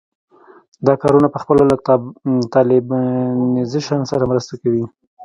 [0.87, 1.75] دا کارونه پخپله له
[2.53, 4.83] طالبانیزېشن سره مرسته کوي.